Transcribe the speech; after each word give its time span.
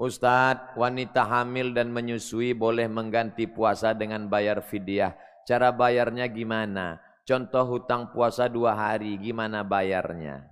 Ustadz, 0.00 0.74
wanita 0.74 1.28
hamil 1.28 1.76
dan 1.76 1.92
menyusui 1.92 2.56
boleh 2.56 2.88
mengganti 2.88 3.44
puasa 3.44 3.92
dengan 3.92 4.26
bayar 4.26 4.64
fidyah. 4.64 5.14
Cara 5.44 5.70
bayarnya 5.70 6.26
gimana? 6.32 6.98
Contoh 7.22 7.66
hutang 7.68 8.10
puasa 8.10 8.50
dua 8.50 8.74
hari, 8.74 9.14
gimana 9.20 9.62
bayarnya? 9.62 10.48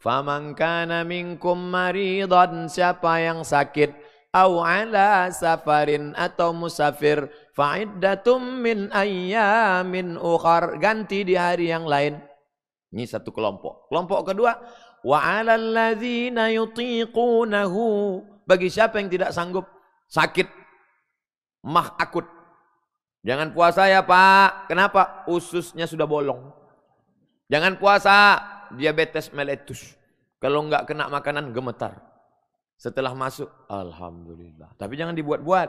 Faman 0.00 0.56
kana 0.56 1.04
minkum 1.04 1.60
maridan, 1.60 2.70
siapa 2.72 3.20
yang 3.20 3.44
sakit, 3.44 3.92
au 4.32 4.64
ala 4.64 5.28
safarin 5.28 6.16
atau 6.16 6.56
musafir, 6.56 7.28
fa'iddatum 7.52 8.64
min 8.64 8.88
ayyamin 8.94 10.16
ukhar, 10.16 10.80
ganti 10.80 11.26
di 11.26 11.36
hari 11.36 11.68
yang 11.68 11.84
lain. 11.84 12.16
Ini 12.90 13.04
satu 13.06 13.30
kelompok. 13.30 13.92
Kelompok 13.92 14.32
kedua, 14.32 14.56
wa 15.06 15.18
'alal 15.20 15.96
yutiqunahu, 16.50 17.84
bagi 18.44 18.68
siapa 18.68 18.98
yang 18.98 19.08
tidak 19.08 19.30
sanggup 19.32 19.68
sakit 20.10 20.48
mah 21.64 21.94
akut 22.00 22.26
Jangan 23.20 23.52
puasa 23.52 23.84
ya 23.84 24.00
pak. 24.00 24.68
Kenapa? 24.72 25.28
Ususnya 25.28 25.84
sudah 25.84 26.08
bolong. 26.08 26.40
Jangan 27.52 27.76
puasa. 27.76 28.40
Diabetes 28.70 29.34
meletus. 29.34 29.98
Kalau 30.40 30.64
enggak 30.64 30.88
kena 30.88 31.10
makanan 31.10 31.52
gemetar. 31.52 32.00
Setelah 32.80 33.12
masuk. 33.12 33.50
Alhamdulillah. 33.68 34.72
Tapi 34.80 34.96
jangan 34.96 35.12
dibuat-buat. 35.12 35.68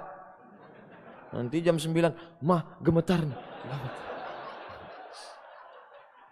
Nanti 1.36 1.60
jam 1.60 1.76
9. 1.76 1.92
Mah 2.40 2.80
gemetar. 2.80 3.20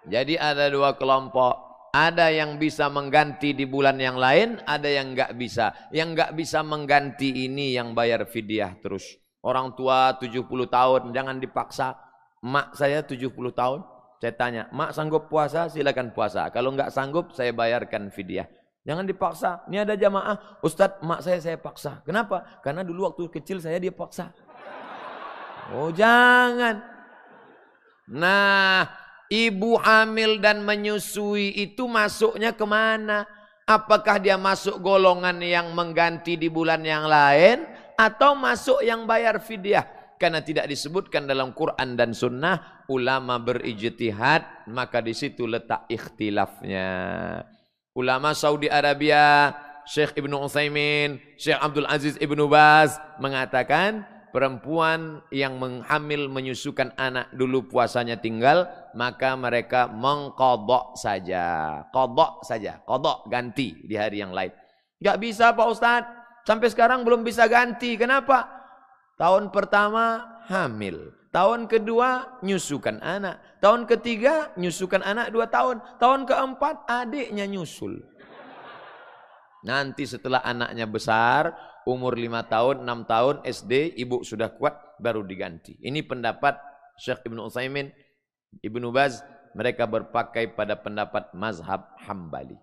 Jadi 0.08 0.40
ada 0.40 0.72
dua 0.72 0.96
kelompok. 0.96 1.69
Ada 1.90 2.30
yang 2.30 2.62
bisa 2.62 2.86
mengganti 2.86 3.58
di 3.58 3.66
bulan 3.66 3.98
yang 3.98 4.22
lain, 4.22 4.62
ada 4.70 4.86
yang 4.86 5.18
enggak 5.18 5.34
bisa. 5.34 5.74
Yang 5.90 6.10
enggak 6.14 6.32
bisa 6.38 6.60
mengganti 6.62 7.50
ini 7.50 7.74
yang 7.74 7.98
bayar 7.98 8.30
fidyah 8.30 8.78
terus. 8.78 9.18
Orang 9.42 9.74
tua 9.74 10.14
70 10.22 10.46
tahun, 10.70 11.02
jangan 11.16 11.42
dipaksa. 11.42 11.98
Mak 12.46 12.78
saya 12.78 13.02
70 13.02 13.34
tahun, 13.52 13.80
saya 14.22 14.34
tanya, 14.38 14.64
mak 14.70 14.94
sanggup 14.94 15.32
puasa? 15.32 15.66
Silakan 15.72 16.14
puasa. 16.14 16.54
Kalau 16.54 16.76
enggak 16.76 16.94
sanggup, 16.94 17.34
saya 17.34 17.50
bayarkan 17.56 18.14
fidyah. 18.14 18.46
Jangan 18.86 19.06
dipaksa. 19.10 19.66
Ini 19.68 19.84
ada 19.84 19.98
jamaah, 19.98 20.62
Ustadz, 20.62 21.02
mak 21.02 21.26
saya 21.26 21.42
saya 21.42 21.58
paksa. 21.58 22.06
Kenapa? 22.06 22.62
Karena 22.62 22.86
dulu 22.86 23.10
waktu 23.10 23.28
kecil 23.34 23.58
saya 23.60 23.82
dia 23.82 23.92
paksa. 23.92 24.30
Oh 25.74 25.94
jangan. 25.94 26.82
Nah, 28.10 28.90
ibu 29.30 29.78
hamil 29.80 30.42
dan 30.44 30.66
menyusui 30.66 31.56
itu 31.56 31.86
masuknya 31.86 32.52
ke 32.52 32.66
mana? 32.66 33.24
Apakah 33.70 34.18
dia 34.18 34.36
masuk 34.36 34.82
golongan 34.82 35.38
yang 35.46 35.72
mengganti 35.78 36.36
di 36.36 36.50
bulan 36.50 36.82
yang 36.82 37.06
lain? 37.06 37.80
atau 38.00 38.32
masuk 38.32 38.80
yang 38.80 39.04
bayar 39.04 39.44
fidyah 39.44 39.84
karena 40.16 40.40
tidak 40.40 40.72
disebutkan 40.72 41.28
dalam 41.28 41.52
Quran 41.52 42.00
dan 42.00 42.16
Sunnah 42.16 42.88
ulama 42.88 43.36
berijtihad 43.44 44.72
maka 44.72 45.04
di 45.04 45.12
situ 45.12 45.44
letak 45.44 45.84
ikhtilafnya 45.92 46.88
ulama 47.92 48.32
Saudi 48.32 48.72
Arabia 48.72 49.52
Syekh 49.84 50.16
Ibnu 50.16 50.40
Utsaimin 50.40 51.20
Syekh 51.36 51.60
Abdul 51.60 51.88
Aziz 51.92 52.16
Ibnu 52.24 52.48
Baz 52.48 52.96
mengatakan 53.20 54.08
perempuan 54.30 55.26
yang 55.34 55.58
menghamil 55.58 56.30
menyusukan 56.30 56.94
anak 56.96 57.30
dulu 57.34 57.66
puasanya 57.70 58.18
tinggal 58.18 58.70
maka 58.94 59.34
mereka 59.34 59.90
mengkodok 59.90 60.98
saja 60.98 61.82
kodok 61.94 62.46
saja 62.46 62.82
kodok 62.86 63.28
ganti 63.28 63.76
di 63.86 63.98
hari 63.98 64.22
yang 64.22 64.34
lain 64.34 64.54
Gak 65.00 65.16
bisa 65.24 65.56
Pak 65.56 65.68
Ustadz 65.72 66.20
Sampai 66.50 66.74
sekarang 66.74 67.06
belum 67.06 67.22
bisa 67.22 67.46
ganti. 67.46 67.94
Kenapa? 67.94 68.50
Tahun 69.22 69.54
pertama 69.54 70.26
hamil. 70.50 71.14
Tahun 71.30 71.70
kedua 71.70 72.42
nyusukan 72.42 72.98
anak. 73.06 73.62
Tahun 73.62 73.86
ketiga 73.86 74.50
nyusukan 74.58 75.06
anak 75.06 75.30
dua 75.30 75.46
tahun. 75.46 75.78
Tahun 76.02 76.26
keempat 76.26 76.90
adiknya 76.90 77.46
nyusul. 77.46 78.02
Nanti 79.66 80.08
setelah 80.08 80.40
anaknya 80.44 80.88
besar, 80.88 81.52
umur 81.84 82.16
lima 82.16 82.48
tahun, 82.48 82.88
enam 82.88 83.04
tahun, 83.04 83.44
SD, 83.44 84.00
ibu 84.00 84.24
sudah 84.24 84.54
kuat, 84.56 85.00
baru 85.00 85.24
diganti. 85.24 85.76
Ini 85.80 86.04
pendapat 86.06 86.56
Syekh 87.00 87.28
Ibn 87.28 87.44
Utsaimin, 87.48 87.92
Ibnu 88.64 88.92
Baz, 88.92 89.24
mereka 89.54 89.90
berpakai 89.90 90.54
pada 90.54 90.78
pendapat 90.78 91.34
mazhab 91.34 91.92
Hambali. 92.06 92.56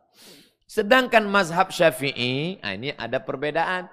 Sedangkan 0.66 1.26
mazhab 1.26 1.70
syafi'i, 1.70 2.58
nah 2.58 2.74
ini 2.74 2.90
ada 2.96 3.22
perbedaan. 3.22 3.86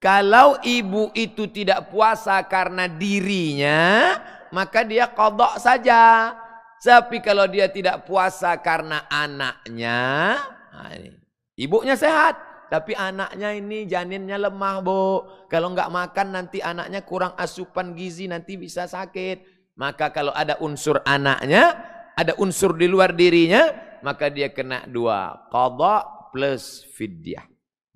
Kalau 0.00 0.56
ibu 0.64 1.12
itu 1.12 1.44
tidak 1.52 1.92
puasa 1.92 2.40
karena 2.48 2.88
dirinya, 2.88 4.16
maka 4.48 4.80
dia 4.82 5.06
kodok 5.12 5.60
saja. 5.60 6.32
Tapi 6.80 7.20
kalau 7.20 7.44
dia 7.44 7.68
tidak 7.68 8.08
puasa 8.08 8.56
karena 8.56 9.04
anaknya, 9.12 10.40
nah 10.72 10.90
ini, 10.96 11.12
ibunya 11.58 11.94
sehat. 11.94 12.50
Tapi 12.70 12.94
anaknya 12.94 13.50
ini 13.58 13.82
janinnya 13.82 14.38
lemah 14.38 14.78
bu. 14.78 15.02
Kalau 15.50 15.74
nggak 15.74 15.90
makan 15.90 16.26
nanti 16.30 16.62
anaknya 16.62 17.02
kurang 17.02 17.34
asupan 17.34 17.98
gizi 17.98 18.30
nanti 18.30 18.54
bisa 18.54 18.86
sakit. 18.86 19.42
Maka 19.74 20.14
kalau 20.14 20.30
ada 20.30 20.54
unsur 20.62 21.02
anaknya, 21.02 21.74
ada 22.14 22.38
unsur 22.38 22.78
di 22.78 22.86
luar 22.86 23.10
dirinya, 23.10 23.74
maka 24.06 24.30
dia 24.30 24.54
kena 24.54 24.86
dua. 24.86 25.50
Qadha 25.50 26.30
plus 26.30 26.86
fidyah. 26.94 27.42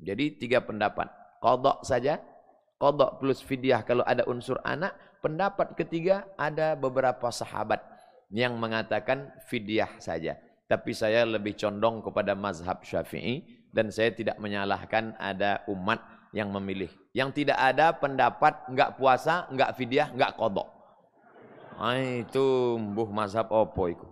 Jadi 0.02 0.42
tiga 0.42 0.58
pendapat. 0.58 1.06
Qadha 1.38 1.78
saja, 1.86 2.18
qadha 2.82 3.14
plus 3.22 3.46
fidyah 3.46 3.86
kalau 3.86 4.02
ada 4.02 4.26
unsur 4.26 4.58
anak. 4.66 4.96
Pendapat 5.22 5.72
ketiga 5.72 6.28
ada 6.36 6.76
beberapa 6.76 7.32
sahabat 7.32 7.80
yang 8.28 8.60
mengatakan 8.60 9.32
fidyah 9.48 9.96
saja. 9.96 10.36
Tapi 10.74 10.90
saya 10.90 11.22
lebih 11.22 11.54
condong 11.54 12.02
kepada 12.02 12.34
mazhab 12.34 12.82
syafi'i 12.82 13.46
dan 13.70 13.94
saya 13.94 14.10
tidak 14.10 14.42
menyalahkan 14.42 15.14
ada 15.22 15.62
umat 15.70 16.02
yang 16.34 16.50
memilih. 16.50 16.90
Yang 17.14 17.46
tidak 17.46 17.62
ada 17.62 17.94
pendapat 17.94 18.66
enggak 18.66 18.98
puasa, 18.98 19.46
enggak 19.54 19.70
fidyah, 19.78 20.10
enggak 20.10 20.34
qadha. 20.34 20.66
Ah 21.78 21.94
itu 21.94 22.74
mbuh 22.74 23.06
mazhab 23.14 23.46
opo 23.54 23.86
itu. 23.86 24.06